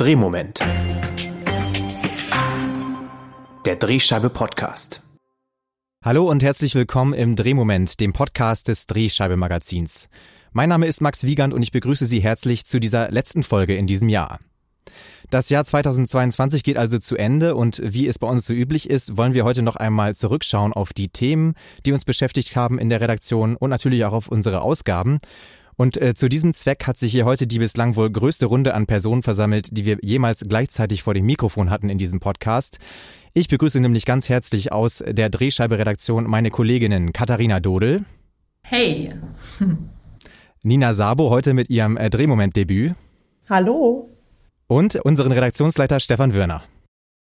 Drehmoment. 0.00 0.60
Der 3.66 3.76
Drehscheibe 3.76 4.30
Podcast. 4.30 5.02
Hallo 6.02 6.26
und 6.26 6.42
herzlich 6.42 6.74
willkommen 6.74 7.12
im 7.12 7.36
Drehmoment, 7.36 8.00
dem 8.00 8.14
Podcast 8.14 8.68
des 8.68 8.86
Drehscheibe 8.86 9.36
Magazins. 9.36 10.08
Mein 10.52 10.70
Name 10.70 10.86
ist 10.86 11.02
Max 11.02 11.24
Wiegand 11.24 11.52
und 11.52 11.62
ich 11.62 11.70
begrüße 11.70 12.06
Sie 12.06 12.20
herzlich 12.20 12.64
zu 12.64 12.80
dieser 12.80 13.10
letzten 13.10 13.42
Folge 13.42 13.76
in 13.76 13.86
diesem 13.86 14.08
Jahr. 14.08 14.38
Das 15.28 15.50
Jahr 15.50 15.66
2022 15.66 16.64
geht 16.64 16.78
also 16.78 16.98
zu 16.98 17.16
Ende 17.16 17.54
und 17.54 17.82
wie 17.84 18.08
es 18.08 18.18
bei 18.18 18.26
uns 18.26 18.46
so 18.46 18.54
üblich 18.54 18.88
ist, 18.88 19.18
wollen 19.18 19.34
wir 19.34 19.44
heute 19.44 19.60
noch 19.60 19.76
einmal 19.76 20.14
zurückschauen 20.14 20.72
auf 20.72 20.94
die 20.94 21.08
Themen, 21.08 21.56
die 21.84 21.92
uns 21.92 22.06
beschäftigt 22.06 22.56
haben 22.56 22.78
in 22.78 22.88
der 22.88 23.02
Redaktion 23.02 23.54
und 23.54 23.68
natürlich 23.68 24.02
auch 24.06 24.14
auf 24.14 24.28
unsere 24.28 24.62
Ausgaben. 24.62 25.18
Und 25.80 25.96
äh, 25.96 26.12
zu 26.12 26.28
diesem 26.28 26.52
Zweck 26.52 26.86
hat 26.86 26.98
sich 26.98 27.10
hier 27.10 27.24
heute 27.24 27.46
die 27.46 27.58
bislang 27.58 27.96
wohl 27.96 28.10
größte 28.10 28.44
Runde 28.44 28.74
an 28.74 28.84
Personen 28.84 29.22
versammelt, 29.22 29.74
die 29.74 29.86
wir 29.86 29.96
jemals 30.02 30.44
gleichzeitig 30.46 31.02
vor 31.02 31.14
dem 31.14 31.24
Mikrofon 31.24 31.70
hatten 31.70 31.88
in 31.88 31.96
diesem 31.96 32.20
Podcast. 32.20 32.76
Ich 33.32 33.48
begrüße 33.48 33.80
nämlich 33.80 34.04
ganz 34.04 34.28
herzlich 34.28 34.72
aus 34.72 35.02
der 35.08 35.30
Drehscheibe-Redaktion 35.30 36.24
meine 36.24 36.50
Kolleginnen 36.50 37.14
Katharina 37.14 37.60
Dodel. 37.60 38.04
Hey. 38.62 39.14
Nina 40.62 40.92
Sabo 40.92 41.30
heute 41.30 41.54
mit 41.54 41.70
ihrem 41.70 41.96
äh, 41.96 42.10
Drehmoment-Debüt. 42.10 42.92
Hallo. 43.48 44.10
Und 44.66 44.96
unseren 44.96 45.32
Redaktionsleiter 45.32 45.98
Stefan 45.98 46.34
Wörner. 46.34 46.62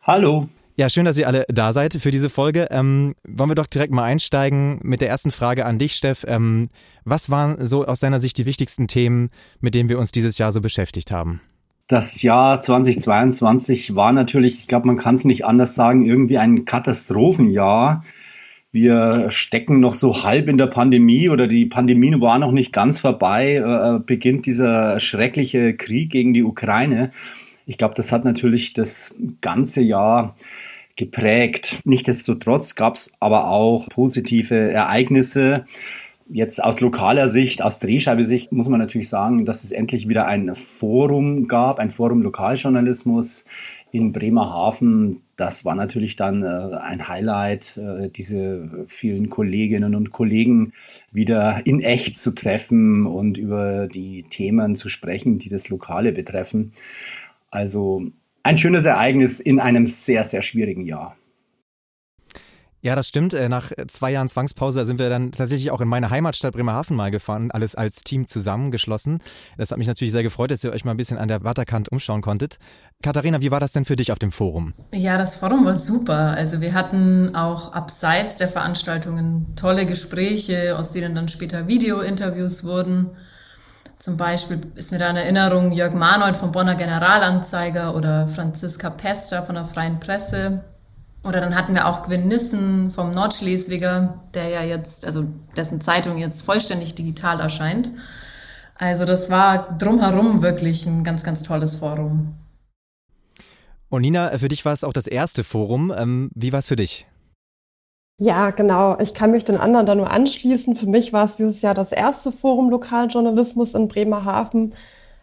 Hallo. 0.03 0.49
Ja, 0.77 0.89
schön, 0.89 1.05
dass 1.05 1.17
ihr 1.17 1.27
alle 1.27 1.45
da 1.47 1.71
seid 1.71 1.93
für 1.93 2.11
diese 2.11 2.29
Folge. 2.29 2.67
Ähm, 2.70 3.15
wollen 3.25 3.49
wir 3.49 3.55
doch 3.55 3.67
direkt 3.67 3.93
mal 3.93 4.03
einsteigen 4.03 4.79
mit 4.84 4.99
der 4.99 5.07
ersten 5.07 5.31
Frage 5.31 5.65
an 5.65 5.79
dich, 5.79 5.95
Steff. 5.95 6.25
Ähm, 6.27 6.67
was 7.05 7.29
waren 7.29 7.65
so 7.65 7.85
aus 7.85 8.01
deiner 8.01 8.20
Sicht 8.20 8.38
die 8.38 8.45
wichtigsten 8.45 8.88
Themen, 8.88 9.29
mit 9.61 9.73
denen 9.73 9.88
wir 9.88 9.98
uns 9.98 10.11
dieses 10.11 10.38
Jahr 10.38 10.51
so 10.51 10.59
beschäftigt 10.59 11.11
haben? 11.11 11.39
Das 11.88 12.21
Jahr 12.23 12.59
2022 12.59 13.95
war 13.95 14.11
natürlich, 14.11 14.59
ich 14.59 14.67
glaube, 14.67 14.88
man 14.88 14.98
kann 14.98 15.15
es 15.15 15.23
nicht 15.23 15.45
anders 15.45 15.75
sagen, 15.75 16.03
irgendwie 16.03 16.40
ein 16.40 16.65
Katastrophenjahr. 16.65 18.03
Wir 18.71 19.27
stecken 19.29 19.79
noch 19.79 19.93
so 19.93 20.23
halb 20.23 20.49
in 20.49 20.57
der 20.57 20.68
Pandemie 20.68 21.29
oder 21.29 21.48
die 21.48 21.68
Pandemie 21.68 22.20
war 22.20 22.37
noch 22.37 22.51
nicht 22.51 22.73
ganz 22.73 22.99
vorbei. 22.99 23.55
Äh, 23.55 23.99
beginnt 24.05 24.46
dieser 24.46 24.99
schreckliche 24.99 25.73
Krieg 25.73 26.09
gegen 26.09 26.34
die 26.34 26.43
Ukraine. 26.43 27.12
Ich 27.66 27.77
glaube, 27.77 27.96
das 27.96 28.12
hat 28.12 28.26
natürlich 28.26 28.74
das 28.74 29.16
ganze 29.41 29.82
Jahr 29.82 30.35
geprägt. 30.96 31.80
Nichtsdestotrotz 31.85 32.76
gab 32.76 32.96
es 32.96 33.13
aber 33.20 33.49
auch 33.49 33.90
positive 33.90 34.71
Ereignisse. 34.71 35.66
Jetzt 36.27 36.63
aus 36.63 36.80
lokaler 36.80 37.27
Sicht, 37.27 37.62
aus 37.62 37.80
Drehscheibe-Sicht 37.80 38.52
muss 38.52 38.70
man 38.70 38.80
natürlich 38.80 39.10
sagen, 39.10 39.46
dass 39.46 39.63
es 39.63 39.71
endlich 39.71 40.08
wieder 40.08 40.26
ein 40.26 40.55
Forum 40.55 41.48
gab, 41.48 41.80
ein 41.80 41.91
Forum 41.91 42.24
Lokaljournalismus 42.24 43.46
in 43.91 44.12
Bremerhaven. 44.12 45.21
Das 45.36 45.66
war 45.66 45.76
natürlich 45.76 46.16
dann 46.16 46.43
äh, 46.43 46.77
ein 46.82 47.08
Highlight, 47.08 47.77
äh, 47.77 48.10
diese 48.10 48.86
vielen 48.88 49.30
Kolleginnen 49.30 49.93
und 49.93 50.12
Kollegen 50.12 50.74
wieder 51.12 51.62
in 51.66 51.80
echt 51.80 52.18
zu 52.18 52.32
treffen 52.32 53.05
und 53.05 53.38
über 53.38 53.88
die 53.88 54.24
Themen 54.24 54.76
zu 54.76 54.90
sprechen, 54.90 55.38
die 55.38 55.49
das 55.49 55.70
Lokale 55.70 56.12
betreffen. 56.12 56.74
Also 57.51 58.04
ein 58.43 58.57
schönes 58.57 58.85
Ereignis 58.85 59.40
in 59.40 59.60
einem 59.60 59.88
sehr, 59.88 60.24
sehr 60.24 60.41
schwierigen 60.41 60.85
Jahr. 60.85 61.15
Ja, 62.85 62.96
das 62.96 63.07
stimmt. 63.07 63.34
Äh, 63.34 63.49
nach 63.49 63.71
zwei 63.87 64.12
Jahren 64.12 64.29
Zwangspause 64.29 64.85
sind 64.85 65.00
wir 65.00 65.09
dann 65.09 65.31
tatsächlich 65.31 65.72
auch 65.72 65.81
in 65.81 65.88
meine 65.88 66.12
Heimatstadt 66.12 66.53
Bremerhaven 66.53 66.96
mal 66.96 67.09
gefahren, 67.09 67.50
alles 67.50 67.74
als 67.74 68.03
Team 68.03 68.28
zusammengeschlossen. 68.28 69.24
Das 69.57 69.72
hat 69.72 69.79
mich 69.79 69.88
natürlich 69.88 70.12
sehr 70.12 70.22
gefreut, 70.22 70.52
dass 70.52 70.63
ihr 70.63 70.72
euch 70.72 70.85
mal 70.85 70.91
ein 70.91 70.97
bisschen 70.97 71.18
an 71.18 71.28
der 71.28 71.44
Watterkant 71.44 71.91
umschauen 71.91 72.22
konntet. 72.22 72.59
Katharina, 73.02 73.41
wie 73.41 73.50
war 73.50 73.59
das 73.59 73.72
denn 73.72 73.85
für 73.85 73.96
dich 73.96 74.12
auf 74.12 74.19
dem 74.19 74.31
Forum? 74.31 74.75
Ja, 74.94 75.18
das 75.18 75.35
Forum 75.35 75.66
war 75.66 75.78
super. 75.78 76.35
Also 76.38 76.62
wir 76.62 76.75
hatten 76.75 77.35
auch 77.35 77.74
abseits 77.74 78.35
der 78.35 78.50
Veranstaltungen 78.50 79.56
tolle 79.56 79.88
Gespräche, 79.88 80.78
aus 80.78 80.92
denen 80.92 81.16
dann 81.16 81.28
später 81.28 81.68
Video-Interviews 81.68 82.64
wurden. 82.64 83.09
Zum 83.97 84.17
Beispiel 84.17 84.61
ist 84.75 84.91
mir 84.91 85.00
da 85.00 85.09
in 85.09 85.16
Erinnerung 85.16 85.72
Jörg 85.72 85.94
Manold 85.94 86.35
vom 86.35 86.51
Bonner 86.51 86.75
Generalanzeiger 86.75 87.95
oder 87.95 88.28
Franziska 88.28 88.89
Pester 88.89 89.44
von 89.44 89.56
der 89.56 89.66
Freien 89.66 90.00
Presse. 90.00 90.63
Oder 91.23 91.41
dann 91.41 91.56
hatten 91.56 91.73
wir 91.73 91.88
auch 91.88 92.03
Gwyn 92.03 92.28
Nissen 92.28 92.91
vom 92.91 93.09
Nordschleswiger, 93.09 94.22
der 94.33 94.50
ja 94.50 94.63
jetzt, 94.63 95.06
also 95.06 95.25
dessen 95.57 95.81
Zeitung 95.81 96.17
jetzt 96.17 96.44
vollständig 96.44 96.94
digital 96.94 97.39
erscheint. 97.39 97.89
Also 98.75 99.06
das 99.06 99.29
war 99.29 99.75
drumherum 99.78 100.41
wirklich 100.41 100.85
ein 100.85 101.03
ganz, 101.03 101.23
ganz 101.23 101.41
tolles 101.41 101.77
Forum. 101.77 102.35
Und 103.89 104.01
Nina, 104.01 104.38
für 104.38 104.50
dich 104.50 104.66
war 104.66 104.73
es 104.73 104.83
auch 104.83 104.94
das 104.94 105.07
erste 105.07 105.44
Forum. 105.44 105.94
Ähm, 105.97 106.29
wie 106.35 106.51
war 106.51 106.59
es 106.59 106.67
für 106.67 106.75
dich? 106.75 107.07
Ja, 108.18 108.52
genau. 108.52 108.98
Ich 109.00 109.14
kann 109.14 109.31
mich 109.31 109.44
den 109.44 109.58
anderen 109.58 109.86
da 109.86 109.94
nur 109.94 110.09
anschließen. 110.09 110.76
Für 110.76 110.86
mich 110.86 111.12
war 111.12 111.26
es 111.26 111.36
dieses 111.36 111.62
Jahr 111.62 111.74
das 111.74 111.92
erste 111.92 112.31
Forum 112.31 112.70
Lokaljournalismus 112.70 113.74
in 113.74 113.90
Bremerhaven. 113.90 114.74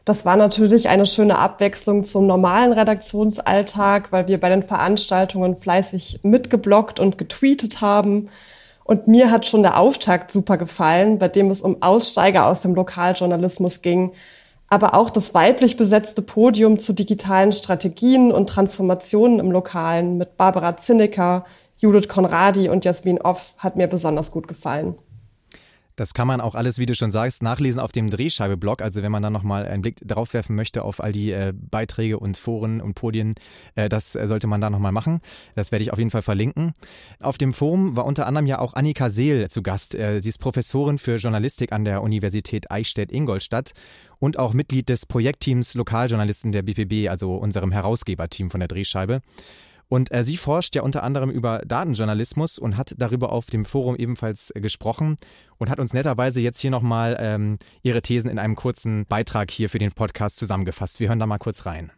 Das 0.05 0.27
war 0.27 0.37
natürlich 0.37 0.89
eine 0.89 1.07
schöne 1.07 1.39
Abwechslung 1.39 2.05
zum 2.05 2.27
normalen 2.27 2.73
Redaktionsalltag, 2.73 4.13
weil 4.13 4.29
wir 4.29 4.39
bei 4.39 4.51
den 4.51 4.63
Veranstaltungen 4.63 5.57
fleißig 5.57 6.21
mitgeblockt 6.23 7.01
und 7.01 7.17
getweetet 7.17 7.81
haben. 7.81 8.29
Und 8.85 9.09
mir 9.09 9.31
hat 9.31 9.47
schon 9.47 9.63
der 9.63 9.79
Auftakt 9.79 10.31
super 10.33 10.59
gefallen, 10.59 11.19
bei 11.19 11.29
dem 11.29 11.51
es 11.51 11.63
um 11.63 11.83
Aussteiger 11.83 12.47
aus 12.47 12.63
dem 12.63 12.75
Lokaljournalismus 12.75 13.81
ging, 13.81 14.13
aber 14.69 14.95
auch 14.95 15.11
das 15.11 15.35
weiblich 15.35 15.77
besetzte 15.77 16.23
Podium 16.23 16.79
zu 16.79 16.93
digitalen 16.93 17.53
Strategien 17.53 18.33
und 18.33 18.49
Transformationen 18.49 19.39
im 19.39 19.53
Lokalen 19.53 20.19
mit 20.19 20.37
Barbara 20.37 20.77
Zinnecker, 20.77 21.45
Judith 21.83 22.07
Konradi 22.07 22.69
und 22.69 22.85
Jasmin 22.85 23.21
Off 23.21 23.57
hat 23.59 23.75
mir 23.75 23.89
besonders 23.89 24.31
gut 24.31 24.47
gefallen. 24.47 24.95
Das 25.97 26.15
kann 26.15 26.29
man 26.29 26.41
auch 26.41 26.55
alles, 26.55 26.79
wie 26.79 26.87
du 26.87 26.95
schon 26.95 27.11
sagst, 27.11 27.43
nachlesen 27.43 27.81
auf 27.81 27.91
dem 27.91 28.09
Drehscheibe-Blog. 28.09 28.81
Also 28.81 29.03
wenn 29.03 29.11
man 29.11 29.23
da 29.23 29.31
nochmal 29.31 29.67
einen 29.67 29.83
Blick 29.83 29.97
drauf 30.07 30.33
werfen 30.33 30.55
möchte 30.55 30.85
auf 30.85 31.03
all 31.03 31.11
die 31.11 31.33
äh, 31.33 31.53
Beiträge 31.53 32.21
und 32.21 32.39
Foren 32.39 32.81
und 32.81 32.95
Podien, 32.95 33.35
äh, 33.75 33.89
das 33.89 34.15
äh, 34.15 34.29
sollte 34.29 34.47
man 34.47 34.61
da 34.61 34.71
nochmal 34.71 34.93
machen. 34.93 35.21
Das 35.57 35.73
werde 35.73 35.83
ich 35.83 35.93
auf 35.93 35.99
jeden 35.99 36.11
Fall 36.11 36.23
verlinken. 36.23 36.73
Auf 37.19 37.37
dem 37.37 37.53
Forum 37.53 37.97
war 37.97 38.07
unter 38.07 38.27
anderem 38.29 38.47
ja 38.47 38.61
auch 38.61 38.75
Annika 38.75 39.11
Seel 39.11 39.51
zu 39.51 39.63
Gast. 39.63 39.97
Äh, 39.97 40.21
sie 40.21 40.29
ist 40.29 40.39
Professorin 40.39 40.99
für 40.99 41.17
Journalistik 41.17 41.73
an 41.73 41.85
der 41.85 42.03
Universität 42.03 42.71
Eichstätt-Ingolstadt 42.71 43.73
und 44.21 44.39
auch 44.39 44.55
Mitglied 44.55 44.89
des 44.89 45.05
Projektteams 45.05 45.75
Lokaljournalisten 45.75 46.53
der 46.53 46.63
BPB, 46.63 47.11
also 47.11 47.35
unserem 47.35 47.73
Herausgeberteam 47.73 48.53
von 48.53 48.61
der 48.61 48.69
Drehscheibe. 48.69 49.21
Und 49.93 50.11
äh, 50.11 50.25
sie 50.25 50.39
forscht 50.39 50.75
ja 50.75 50.81
unter 50.81 51.03
anderem 51.03 51.29
über 51.29 51.61
Datenjournalismus 51.67 52.59
und 52.59 52.79
hat 52.79 52.95
darüber 52.97 53.31
auf 53.31 53.45
dem 53.45 53.67
Forum 53.67 53.95
ebenfalls 53.95 54.51
äh, 54.55 54.63
gesprochen 54.63 55.17
und 55.59 55.69
hat 55.69 55.79
uns 55.79 55.93
netterweise 55.93 56.41
jetzt 56.41 56.61
hier 56.61 56.71
nochmal 56.71 57.19
ähm, 57.21 57.59
ihre 57.83 58.01
Thesen 58.01 58.31
in 58.31 58.39
einem 58.39 58.57
kurzen 58.57 59.05
Beitrag 59.05 59.51
hier 59.51 59.69
für 59.69 59.79
den 59.79 59.93
Podcast 59.93 60.37
zusammengefasst. 60.37 60.99
Wir 60.99 61.09
hören 61.09 61.19
da 61.19 61.27
mal 61.27 61.37
kurz 61.37 61.67
rein. 61.67 61.93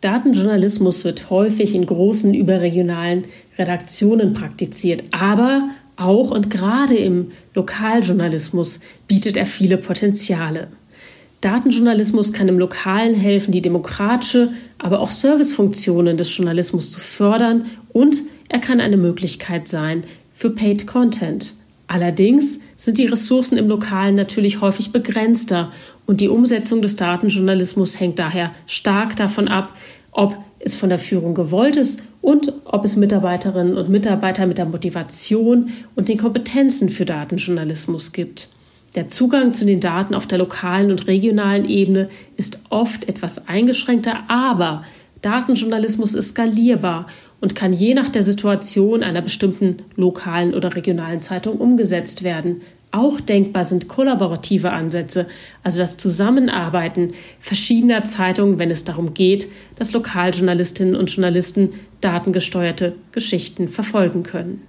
Datenjournalismus 0.00 1.04
wird 1.04 1.28
häufig 1.28 1.74
in 1.74 1.84
großen 1.84 2.32
überregionalen 2.32 3.26
Redaktionen 3.58 4.32
praktiziert, 4.32 5.04
aber 5.10 5.68
auch 5.96 6.30
und 6.30 6.48
gerade 6.48 6.96
im 6.96 7.32
Lokaljournalismus 7.52 8.80
bietet 9.08 9.36
er 9.36 9.44
viele 9.44 9.76
Potenziale. 9.76 10.68
Datenjournalismus 11.46 12.32
kann 12.32 12.48
im 12.48 12.58
Lokalen 12.58 13.14
helfen, 13.14 13.52
die 13.52 13.62
demokratische, 13.62 14.50
aber 14.78 14.98
auch 14.98 15.10
Servicefunktionen 15.10 16.16
des 16.16 16.36
Journalismus 16.36 16.90
zu 16.90 16.98
fördern 16.98 17.66
und 17.92 18.22
er 18.48 18.58
kann 18.58 18.80
eine 18.80 18.96
Möglichkeit 18.96 19.68
sein 19.68 20.02
für 20.32 20.50
Paid 20.50 20.88
Content. 20.88 21.54
Allerdings 21.86 22.58
sind 22.74 22.98
die 22.98 23.06
Ressourcen 23.06 23.58
im 23.58 23.68
Lokalen 23.68 24.16
natürlich 24.16 24.60
häufig 24.60 24.90
begrenzter 24.90 25.70
und 26.04 26.20
die 26.20 26.28
Umsetzung 26.28 26.82
des 26.82 26.96
Datenjournalismus 26.96 28.00
hängt 28.00 28.18
daher 28.18 28.50
stark 28.66 29.14
davon 29.14 29.46
ab, 29.46 29.72
ob 30.10 30.36
es 30.58 30.74
von 30.74 30.88
der 30.88 30.98
Führung 30.98 31.34
gewollt 31.34 31.76
ist 31.76 32.02
und 32.22 32.54
ob 32.64 32.84
es 32.84 32.96
Mitarbeiterinnen 32.96 33.76
und 33.76 33.88
Mitarbeiter 33.88 34.46
mit 34.46 34.58
der 34.58 34.66
Motivation 34.66 35.70
und 35.94 36.08
den 36.08 36.18
Kompetenzen 36.18 36.88
für 36.88 37.04
Datenjournalismus 37.04 38.10
gibt. 38.10 38.48
Der 38.96 39.08
Zugang 39.08 39.52
zu 39.52 39.66
den 39.66 39.80
Daten 39.80 40.14
auf 40.14 40.26
der 40.26 40.38
lokalen 40.38 40.90
und 40.90 41.06
regionalen 41.06 41.66
Ebene 41.66 42.08
ist 42.38 42.60
oft 42.70 43.06
etwas 43.10 43.46
eingeschränkter, 43.46 44.20
aber 44.28 44.84
Datenjournalismus 45.20 46.14
ist 46.14 46.30
skalierbar 46.30 47.06
und 47.42 47.54
kann 47.54 47.74
je 47.74 47.92
nach 47.92 48.08
der 48.08 48.22
Situation 48.22 49.02
einer 49.02 49.20
bestimmten 49.20 49.80
lokalen 49.96 50.54
oder 50.54 50.74
regionalen 50.74 51.20
Zeitung 51.20 51.58
umgesetzt 51.58 52.22
werden. 52.22 52.62
Auch 52.90 53.20
denkbar 53.20 53.66
sind 53.66 53.86
kollaborative 53.86 54.72
Ansätze, 54.72 55.26
also 55.62 55.78
das 55.78 55.98
Zusammenarbeiten 55.98 57.12
verschiedener 57.38 58.04
Zeitungen, 58.04 58.58
wenn 58.58 58.70
es 58.70 58.84
darum 58.84 59.12
geht, 59.12 59.48
dass 59.74 59.92
Lokaljournalistinnen 59.92 60.96
und 60.96 61.10
Journalisten 61.10 61.74
datengesteuerte 62.00 62.94
Geschichten 63.12 63.68
verfolgen 63.68 64.22
können. 64.22 64.62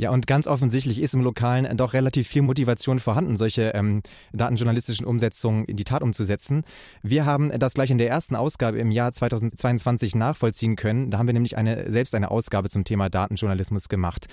Ja, 0.00 0.08
und 0.08 0.26
ganz 0.26 0.46
offensichtlich 0.46 0.98
ist 0.98 1.12
im 1.12 1.20
Lokalen 1.20 1.76
doch 1.76 1.92
relativ 1.92 2.26
viel 2.26 2.40
Motivation 2.40 3.00
vorhanden, 3.00 3.36
solche 3.36 3.74
ähm, 3.74 4.00
datenjournalistischen 4.32 5.04
Umsetzungen 5.04 5.66
in 5.66 5.76
die 5.76 5.84
Tat 5.84 6.00
umzusetzen. 6.00 6.64
Wir 7.02 7.26
haben 7.26 7.50
das 7.58 7.74
gleich 7.74 7.90
in 7.90 7.98
der 7.98 8.08
ersten 8.08 8.34
Ausgabe 8.34 8.78
im 8.78 8.90
Jahr 8.90 9.12
2022 9.12 10.14
nachvollziehen 10.14 10.76
können. 10.76 11.10
Da 11.10 11.18
haben 11.18 11.26
wir 11.26 11.34
nämlich 11.34 11.58
eine, 11.58 11.92
selbst 11.92 12.14
eine 12.14 12.30
Ausgabe 12.30 12.70
zum 12.70 12.84
Thema 12.84 13.10
Datenjournalismus 13.10 13.90
gemacht. 13.90 14.28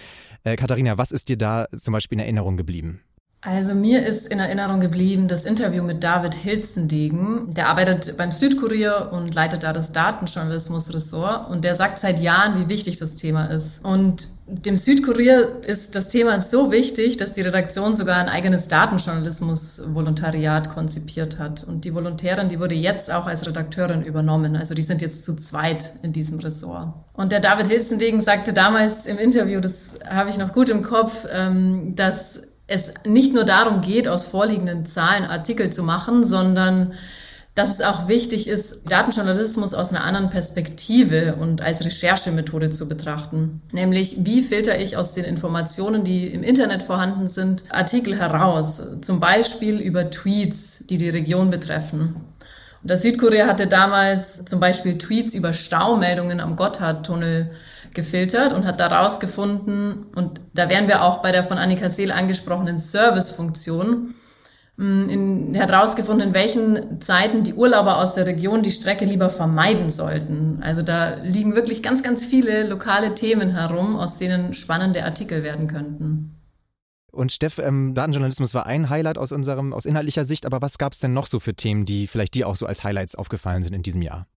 Äh, 0.45 0.55
Katharina, 0.55 0.97
was 0.97 1.11
ist 1.11 1.27
dir 1.27 1.37
da 1.37 1.67
zum 1.77 1.91
Beispiel 1.91 2.17
in 2.17 2.23
Erinnerung 2.23 2.55
geblieben? 2.55 3.01
Also 3.49 3.75
mir 3.75 4.05
ist 4.05 4.27
in 4.27 4.39
Erinnerung 4.39 4.81
geblieben 4.81 5.29
das 5.29 5.45
Interview 5.45 5.81
mit 5.81 6.03
David 6.03 6.33
Hilzendegen. 6.33 7.53
Der 7.53 7.69
arbeitet 7.69 8.17
beim 8.17 8.29
Südkurier 8.29 9.07
und 9.13 9.33
leitet 9.33 9.63
da 9.63 9.71
das 9.71 9.93
Datenjournalismus-Ressort. 9.93 11.49
Und 11.49 11.63
der 11.63 11.75
sagt 11.75 11.97
seit 11.97 12.19
Jahren, 12.19 12.59
wie 12.59 12.67
wichtig 12.67 12.97
das 12.97 13.15
Thema 13.15 13.45
ist. 13.45 13.85
Und 13.85 14.27
dem 14.47 14.75
Südkurier 14.75 15.61
ist 15.65 15.95
das 15.95 16.09
Thema 16.09 16.41
so 16.41 16.73
wichtig, 16.73 17.15
dass 17.15 17.31
die 17.31 17.41
Redaktion 17.41 17.93
sogar 17.93 18.17
ein 18.17 18.27
eigenes 18.27 18.67
Datenjournalismus-Volontariat 18.67 20.69
konzipiert 20.69 21.39
hat. 21.39 21.63
Und 21.63 21.85
die 21.85 21.95
Volontärin, 21.95 22.49
die 22.49 22.59
wurde 22.59 22.75
jetzt 22.75 23.09
auch 23.09 23.27
als 23.27 23.47
Redakteurin 23.47 24.03
übernommen. 24.03 24.57
Also 24.57 24.73
die 24.73 24.81
sind 24.81 25.01
jetzt 25.01 25.23
zu 25.23 25.37
zweit 25.37 25.93
in 26.01 26.11
diesem 26.11 26.39
Ressort. 26.39 26.89
Und 27.13 27.31
der 27.31 27.39
David 27.39 27.67
Hilzendegen 27.67 28.19
sagte 28.19 28.51
damals 28.51 29.05
im 29.05 29.17
Interview, 29.17 29.61
das 29.61 29.95
habe 30.05 30.29
ich 30.29 30.37
noch 30.37 30.51
gut 30.51 30.69
im 30.69 30.83
Kopf, 30.83 31.25
ähm, 31.31 31.95
dass 31.95 32.41
es 32.67 32.91
nicht 33.05 33.33
nur 33.33 33.45
darum 33.45 33.81
geht, 33.81 34.07
aus 34.07 34.25
vorliegenden 34.25 34.85
Zahlen 34.85 35.23
Artikel 35.23 35.71
zu 35.71 35.83
machen, 35.83 36.23
sondern 36.23 36.93
dass 37.57 37.73
es 37.73 37.81
auch 37.81 38.07
wichtig 38.07 38.47
ist, 38.47 38.81
Datenjournalismus 38.87 39.73
aus 39.73 39.89
einer 39.89 40.03
anderen 40.03 40.29
Perspektive 40.29 41.37
und 41.39 41.61
als 41.61 41.83
Recherchemethode 41.83 42.69
zu 42.69 42.87
betrachten. 42.87 43.61
Nämlich, 43.71 44.17
wie 44.19 44.43
filter 44.43 44.79
ich 44.79 44.95
aus 44.95 45.15
den 45.15 45.23
Informationen, 45.23 46.03
die 46.03 46.27
im 46.27 46.43
Internet 46.43 46.83
vorhanden 46.83 47.25
sind, 47.25 47.63
Artikel 47.71 48.15
heraus, 48.15 48.83
zum 49.01 49.19
Beispiel 49.19 49.79
über 49.79 50.11
Tweets, 50.11 50.83
die 50.87 50.99
die 50.99 51.09
Region 51.09 51.49
betreffen. 51.49 52.17
Und 52.83 52.91
der 52.91 52.99
Südkorea 52.99 53.47
hatte 53.47 53.65
damals 53.65 54.45
zum 54.45 54.59
Beispiel 54.59 54.99
Tweets 54.99 55.33
über 55.33 55.51
Staumeldungen 55.51 56.39
am 56.39 56.55
Gotthardtunnel 56.55 57.49
gefiltert 57.97 58.53
und 58.53 58.65
hat 58.65 58.79
daraus 58.79 59.19
gefunden, 59.19 60.05
und 60.15 60.39
da 60.53 60.69
wären 60.69 60.87
wir 60.87 61.01
auch 61.01 61.21
bei 61.21 61.33
der 61.33 61.43
von 61.43 61.57
Annika 61.57 61.89
Seel 61.89 62.13
angesprochenen 62.13 62.79
Servicefunktion, 62.79 64.13
mm, 64.77 65.55
hat 65.57 65.69
herausgefunden, 65.69 66.29
in 66.29 66.33
welchen 66.33 67.01
Zeiten 67.01 67.43
die 67.43 67.55
Urlauber 67.55 67.97
aus 67.97 68.13
der 68.13 68.25
Region 68.25 68.63
die 68.63 68.71
Strecke 68.71 69.03
lieber 69.03 69.29
vermeiden 69.29 69.89
sollten. 69.89 70.59
Also 70.61 70.81
da 70.81 71.15
liegen 71.15 71.55
wirklich 71.55 71.83
ganz, 71.83 72.03
ganz 72.03 72.25
viele 72.25 72.65
lokale 72.65 73.13
Themen 73.15 73.51
herum, 73.51 73.97
aus 73.97 74.17
denen 74.17 74.53
spannende 74.53 75.03
Artikel 75.03 75.43
werden 75.43 75.67
könnten. 75.67 76.37
Und 77.11 77.31
Steff, 77.31 77.57
ähm, 77.57 77.95
Datenjournalismus 77.95 78.53
war 78.53 78.67
ein 78.67 78.89
Highlight 78.89 79.17
aus 79.17 79.31
unserem, 79.31 79.73
aus 79.73 79.85
inhaltlicher 79.85 80.23
Sicht, 80.23 80.45
aber 80.45 80.61
was 80.61 80.77
gab 80.77 80.93
es 80.93 80.99
denn 80.99 81.13
noch 81.13 81.25
so 81.25 81.39
für 81.39 81.55
Themen, 81.55 81.83
die 81.83 82.05
vielleicht 82.05 82.35
dir 82.35 82.47
auch 82.47 82.55
so 82.55 82.67
als 82.67 82.83
Highlights 82.83 83.15
aufgefallen 83.15 83.63
sind 83.63 83.73
in 83.73 83.81
diesem 83.81 84.03
Jahr? 84.03 84.27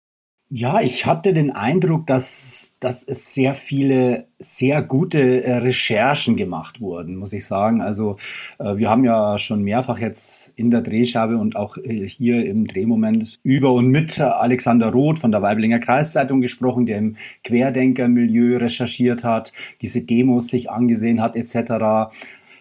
Ja, 0.53 0.81
ich 0.81 1.05
hatte 1.05 1.31
den 1.31 1.49
Eindruck, 1.49 2.07
dass, 2.07 2.75
dass 2.81 3.05
es 3.05 3.33
sehr 3.33 3.53
viele 3.53 4.27
sehr 4.37 4.81
gute 4.81 5.45
äh, 5.45 5.53
Recherchen 5.59 6.35
gemacht 6.35 6.81
wurden, 6.81 7.15
muss 7.15 7.31
ich 7.31 7.45
sagen. 7.45 7.81
Also 7.81 8.17
äh, 8.59 8.75
wir 8.75 8.89
haben 8.89 9.05
ja 9.05 9.37
schon 9.37 9.63
mehrfach 9.63 9.97
jetzt 9.97 10.51
in 10.57 10.69
der 10.69 10.81
Drehscheibe 10.81 11.37
und 11.37 11.55
auch 11.55 11.77
äh, 11.77 12.05
hier 12.05 12.45
im 12.45 12.67
Drehmoment 12.67 13.35
über 13.43 13.71
und 13.71 13.87
mit 13.87 14.19
Alexander 14.19 14.91
Roth 14.91 15.19
von 15.19 15.31
der 15.31 15.41
Weiblinger 15.41 15.79
Kreiszeitung 15.79 16.41
gesprochen, 16.41 16.85
der 16.85 16.97
im 16.97 17.15
Querdenkermilieu 17.45 18.57
recherchiert 18.57 19.23
hat, 19.23 19.53
diese 19.81 20.01
Demos 20.01 20.49
sich 20.49 20.69
angesehen 20.69 21.21
hat 21.21 21.37
etc. 21.37 22.11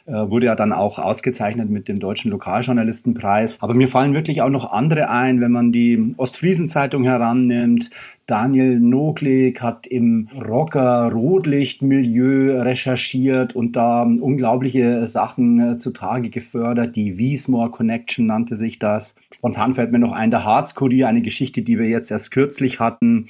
Äh, 0.06 0.12
wurde 0.12 0.46
ja 0.46 0.54
dann 0.54 0.72
auch 0.72 0.98
ausgezeichnet 0.98 1.68
mit 1.68 1.86
dem 1.88 1.98
Deutschen 1.98 2.30
Lokaljournalistenpreis. 2.30 3.62
Aber 3.62 3.74
mir 3.74 3.88
fallen 3.88 4.14
wirklich 4.14 4.42
auch 4.42 4.48
noch 4.48 4.72
andere 4.72 5.10
ein, 5.10 5.40
wenn 5.40 5.52
man 5.52 5.72
die 5.72 6.14
Ostfriesenzeitung 6.16 7.04
herannimmt. 7.04 7.90
Daniel 8.30 8.78
Noglik 8.78 9.60
hat 9.60 9.88
im 9.88 10.28
Rocker-Rotlicht-Milieu 10.40 12.62
recherchiert 12.62 13.56
und 13.56 13.74
da 13.74 14.02
unglaubliche 14.02 15.04
Sachen 15.06 15.72
äh, 15.72 15.76
zutage 15.78 16.30
gefördert. 16.30 16.94
Die 16.94 17.18
Wiesmoor 17.18 17.72
Connection 17.72 18.26
nannte 18.26 18.54
sich 18.54 18.78
das. 18.78 19.16
Spontan 19.34 19.74
fällt 19.74 19.90
mir 19.90 19.98
noch 19.98 20.12
ein, 20.12 20.30
der 20.30 20.44
Harzkurier, 20.44 21.08
eine 21.08 21.22
Geschichte, 21.22 21.62
die 21.62 21.76
wir 21.76 21.88
jetzt 21.88 22.12
erst 22.12 22.30
kürzlich 22.30 22.78
hatten. 22.78 23.26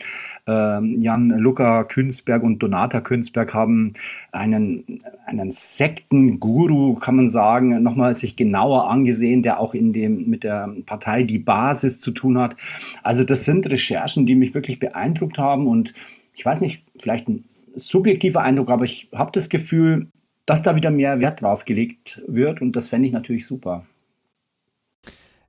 Ähm, 0.47 1.01
Jan 1.01 1.31
Luca 1.31 1.85
Künzberg 1.85 2.43
und 2.43 2.59
Donata 2.59 3.01
Künzberg 3.01 3.55
haben 3.55 3.95
einen, 4.33 4.85
einen 5.27 5.51
Sektenguru, 5.51 6.95
kann 6.95 7.17
man 7.17 7.29
sagen, 7.29 7.83
nochmal 7.83 8.15
sich 8.15 8.37
genauer 8.37 8.91
angesehen, 8.91 9.43
der 9.43 9.61
auch 9.61 9.75
in 9.75 9.93
dem, 9.93 10.29
mit 10.29 10.45
der 10.45 10.71
Partei 10.87 11.23
Die 11.23 11.39
Basis 11.39 11.99
zu 11.99 12.11
tun 12.11 12.39
hat. 12.39 12.57
Also 13.03 13.25
das 13.25 13.45
sind 13.45 13.71
Recherchen, 13.71 14.27
die 14.27 14.35
mich 14.35 14.55
wirklich 14.55 14.79
beeindruckt 14.91 15.39
haben 15.39 15.67
und 15.67 15.95
ich 16.35 16.45
weiß 16.45 16.61
nicht, 16.61 16.85
vielleicht 16.99 17.29
ein 17.29 17.45
subjektiver 17.75 18.43
Eindruck, 18.43 18.71
aber 18.71 18.85
ich 18.85 19.09
habe 19.15 19.31
das 19.33 19.49
Gefühl, 19.49 20.09
dass 20.47 20.63
da 20.63 20.75
wieder 20.77 20.91
mehr 20.91 21.21
Wert 21.21 21.43
drauf 21.43 21.65
gelegt 21.65 22.23
wird 22.27 22.61
und 22.61 22.73
das 22.73 22.89
fände 22.89 23.07
ich 23.07 23.13
natürlich 23.13 23.47
super. 23.47 23.85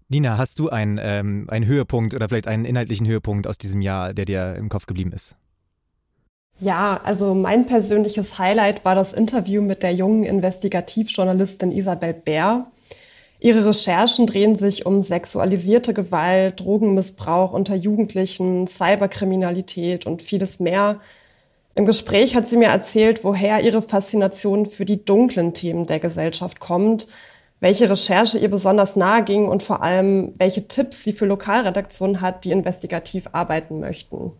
Nina, 0.10 0.38
hast 0.38 0.60
du 0.60 0.70
einen, 0.70 1.00
ähm, 1.02 1.48
einen 1.50 1.66
Höhepunkt 1.66 2.14
oder 2.14 2.28
vielleicht 2.28 2.48
einen 2.48 2.66
inhaltlichen 2.66 3.08
Höhepunkt 3.08 3.48
aus 3.48 3.58
diesem 3.58 3.82
Jahr, 3.82 4.14
der 4.14 4.26
dir 4.26 4.56
im 4.56 4.68
Kopf 4.68 4.86
geblieben 4.86 5.14
ist? 5.14 5.38
Ja, 6.60 7.00
also 7.04 7.34
mein 7.34 7.66
persönliches 7.66 8.38
Highlight 8.38 8.86
war 8.86 8.94
das 8.94 9.14
Interview 9.14 9.62
mit 9.62 9.84
der 9.84 9.94
jungen 9.94 10.26
Investigativjournalistin 10.26 11.72
Isabel 11.72 12.14
Bär. 12.14 12.68
Ihre 13.42 13.66
Recherchen 13.66 14.28
drehen 14.28 14.56
sich 14.56 14.86
um 14.86 15.02
sexualisierte 15.02 15.94
Gewalt, 15.94 16.62
Drogenmissbrauch 16.62 17.52
unter 17.52 17.76
Jugendlichen, 17.76 18.68
Cyberkriminalität 18.68 20.06
und 20.06 20.22
vieles 20.22 20.62
mehr. 20.62 21.02
Im 21.76 21.86
Gespräch 21.86 22.36
hat 22.36 22.48
sie 22.48 22.58
mir 22.58 22.70
erzählt, 22.70 23.26
woher 23.26 23.62
ihre 23.62 23.82
Faszination 23.82 24.66
für 24.66 24.86
die 24.86 25.04
dunklen 25.04 25.54
Themen 25.54 25.88
der 25.88 26.00
Gesellschaft 26.00 26.62
kommt– 26.62 27.08
welche 27.62 27.90
Recherche 27.90 28.40
ihr 28.40 28.50
besonders 28.50 28.96
nahe 28.96 29.24
ging 29.24 29.48
und 29.48 29.64
vor 29.64 29.82
allem, 29.84 30.34
welche 30.38 30.68
Tipps 30.68 31.04
sie 31.04 31.14
für 31.14 31.28
Lokalredaktionen 31.28 32.20
hat, 32.20 32.44
die 32.44 32.52
investigativ 32.52 33.30
arbeiten 33.32 33.80
möchten. 33.80 34.32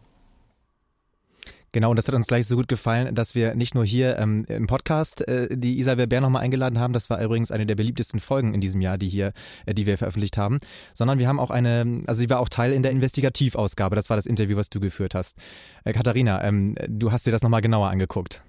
Genau, 1.74 1.90
und 1.90 1.96
das 1.96 2.06
hat 2.08 2.16
uns 2.16 2.28
gleich 2.28 2.48
so 2.48 2.58
gut 2.58 2.68
gefallen, 2.68 3.16
dass 3.16 3.34
wir 3.34 3.56
nicht 3.56 3.76
nur 3.76 3.86
hier 3.86 4.18
ähm, 4.18 4.44
im 4.50 4.68
Podcast 4.68 5.26
äh, 5.26 5.48
die 5.56 5.80
Isabel 5.80 6.06
Bär 6.06 6.20
nochmal 6.20 6.42
eingeladen 6.42 6.78
haben, 6.78 6.92
das 6.92 7.10
war 7.10 7.22
übrigens 7.22 7.50
eine 7.50 7.66
der 7.66 7.76
beliebtesten 7.76 8.20
Folgen 8.20 8.54
in 8.54 8.60
diesem 8.60 8.82
Jahr, 8.82 8.98
die 8.98 9.08
hier, 9.08 9.32
äh, 9.66 9.74
die 9.74 9.86
wir 9.86 9.98
veröffentlicht 9.98 10.38
haben, 10.38 10.60
sondern 10.94 11.18
wir 11.18 11.30
haben 11.30 11.40
auch 11.40 11.50
eine, 11.50 12.02
also 12.08 12.20
sie 12.20 12.30
war 12.30 12.42
auch 12.42 12.50
Teil 12.50 12.74
in 12.74 12.84
der 12.84 12.92
Investigativausgabe, 12.92 13.96
das 13.96 14.10
war 14.10 14.18
das 14.18 14.26
Interview, 14.26 14.58
was 14.58 14.70
du 14.70 14.82
geführt 14.82 15.16
hast. 15.16 15.38
Äh, 15.86 15.94
Katharina, 15.94 16.44
ähm, 16.44 16.76
du 16.90 17.14
hast 17.14 17.26
dir 17.26 17.32
das 17.32 17.42
nochmal 17.42 17.62
genauer 17.62 17.90
angeguckt. 17.90 18.44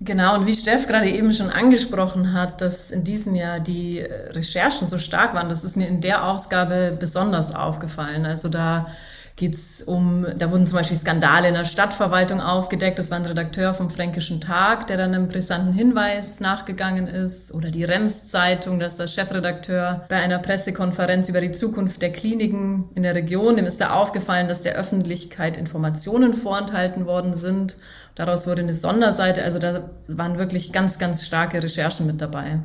Genau, 0.00 0.34
und 0.34 0.46
wie 0.46 0.54
Steff 0.54 0.86
gerade 0.86 1.10
eben 1.10 1.32
schon 1.32 1.50
angesprochen 1.50 2.32
hat, 2.32 2.62
dass 2.62 2.90
in 2.90 3.04
diesem 3.04 3.34
Jahr 3.34 3.60
die 3.60 4.00
Recherchen 4.00 4.88
so 4.88 4.98
stark 4.98 5.34
waren, 5.34 5.50
das 5.50 5.62
ist 5.62 5.76
mir 5.76 5.86
in 5.86 6.00
der 6.00 6.26
Ausgabe 6.26 6.96
besonders 6.98 7.54
aufgefallen. 7.54 8.24
Also 8.24 8.48
da 8.48 8.88
geht's 9.36 9.82
um, 9.82 10.26
da 10.36 10.50
wurden 10.50 10.66
zum 10.66 10.78
Beispiel 10.78 10.96
Skandale 10.96 11.48
in 11.48 11.54
der 11.54 11.64
Stadtverwaltung 11.64 12.40
aufgedeckt. 12.40 12.98
Das 12.98 13.10
war 13.10 13.18
ein 13.18 13.24
Redakteur 13.24 13.74
vom 13.74 13.90
Fränkischen 13.90 14.40
Tag, 14.40 14.86
der 14.86 14.96
dann 14.96 15.14
einem 15.14 15.28
brisanten 15.28 15.72
Hinweis 15.72 16.40
nachgegangen 16.40 17.06
ist. 17.06 17.52
Oder 17.52 17.70
die 17.70 17.84
Rems-Zeitung, 17.84 18.78
das 18.78 18.94
ist 18.94 19.00
der 19.00 19.06
Chefredakteur 19.06 20.04
bei 20.08 20.16
einer 20.16 20.38
Pressekonferenz 20.38 21.28
über 21.28 21.40
die 21.40 21.50
Zukunft 21.50 22.02
der 22.02 22.12
Kliniken 22.12 22.90
in 22.94 23.02
der 23.02 23.14
Region. 23.14 23.56
Dem 23.56 23.66
ist 23.66 23.80
da 23.80 23.90
aufgefallen, 23.90 24.48
dass 24.48 24.62
der 24.62 24.74
Öffentlichkeit 24.74 25.56
Informationen 25.56 26.34
vorenthalten 26.34 27.06
worden 27.06 27.34
sind. 27.34 27.76
Daraus 28.14 28.46
wurde 28.46 28.62
eine 28.62 28.74
Sonderseite. 28.74 29.42
Also 29.42 29.58
da 29.58 29.90
waren 30.08 30.38
wirklich 30.38 30.72
ganz, 30.72 30.98
ganz 30.98 31.26
starke 31.26 31.62
Recherchen 31.62 32.06
mit 32.06 32.20
dabei. 32.20 32.60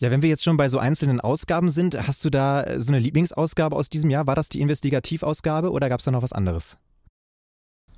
Ja, 0.00 0.10
wenn 0.10 0.22
wir 0.22 0.30
jetzt 0.30 0.44
schon 0.44 0.56
bei 0.56 0.70
so 0.70 0.78
einzelnen 0.78 1.20
Ausgaben 1.20 1.68
sind, 1.68 2.06
hast 2.06 2.24
du 2.24 2.30
da 2.30 2.62
äh, 2.62 2.80
so 2.80 2.88
eine 2.88 2.98
Lieblingsausgabe 2.98 3.76
aus 3.76 3.90
diesem 3.90 4.08
Jahr? 4.08 4.26
War 4.26 4.34
das 4.34 4.48
die 4.48 4.62
Investigativausgabe 4.62 5.70
oder 5.70 5.90
gab 5.90 6.00
es 6.00 6.06
da 6.06 6.10
noch 6.10 6.22
was 6.22 6.32
anderes? 6.32 6.78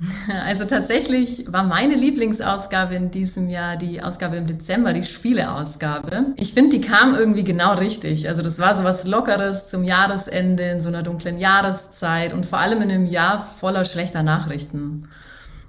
Also 0.45 0.65
tatsächlich 0.65 1.53
war 1.53 1.63
meine 1.63 1.95
Lieblingsausgabe 1.95 2.97
in 2.97 3.13
diesem 3.13 3.49
Jahr 3.49 3.77
die 3.77 4.03
Ausgabe 4.03 4.37
im 4.37 4.47
Dezember, 4.47 4.93
die 4.93 5.05
Spieleausgabe. 5.05 6.35
Ich 6.37 6.55
finde, 6.55 6.77
die 6.77 6.81
kam 6.81 7.15
irgendwie 7.15 7.45
genau 7.45 7.75
richtig. 7.75 8.29
Also 8.29 8.43
das 8.43 8.59
war 8.59 8.75
so 8.75 8.83
was 8.83 9.07
Lockeres 9.07 9.69
zum 9.69 9.85
Jahresende, 9.85 10.65
in 10.65 10.81
so 10.81 10.89
einer 10.89 11.05
dunklen 11.05 11.39
Jahreszeit 11.39 12.33
und 12.33 12.47
vor 12.47 12.59
allem 12.59 12.83
in 12.83 12.91
einem 12.91 13.07
Jahr 13.07 13.47
voller 13.61 13.85
schlechter 13.85 14.25
Nachrichten. 14.25 15.09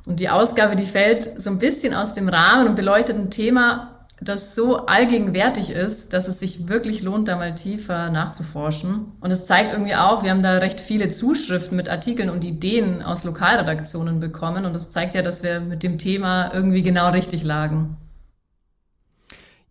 Und 0.05 0.19
die 0.19 0.29
Ausgabe, 0.29 0.75
die 0.75 0.85
fällt 0.85 1.39
so 1.39 1.51
ein 1.51 1.59
bisschen 1.59 1.93
aus 1.93 2.13
dem 2.13 2.27
Rahmen 2.27 2.69
und 2.69 2.75
beleuchtet 2.75 3.17
ein 3.17 3.29
Thema, 3.29 3.92
das 4.23 4.55
so 4.55 4.85
allgegenwärtig 4.85 5.69
ist, 5.69 6.13
dass 6.13 6.27
es 6.27 6.39
sich 6.39 6.67
wirklich 6.67 7.01
lohnt, 7.03 7.27
da 7.27 7.35
mal 7.35 7.55
tiefer 7.55 8.09
nachzuforschen. 8.09 9.11
Und 9.19 9.31
es 9.31 9.45
zeigt 9.45 9.71
irgendwie 9.71 9.95
auch, 9.95 10.23
wir 10.23 10.31
haben 10.31 10.41
da 10.41 10.57
recht 10.57 10.79
viele 10.79 11.09
Zuschriften 11.09 11.75
mit 11.75 11.89
Artikeln 11.89 12.29
und 12.29 12.43
Ideen 12.45 13.01
aus 13.01 13.23
Lokalredaktionen 13.23 14.19
bekommen. 14.19 14.65
Und 14.65 14.73
das 14.73 14.89
zeigt 14.89 15.15
ja, 15.15 15.21
dass 15.21 15.43
wir 15.43 15.59
mit 15.61 15.83
dem 15.83 15.97
Thema 15.97 16.53
irgendwie 16.53 16.83
genau 16.83 17.09
richtig 17.09 17.43
lagen. 17.43 17.97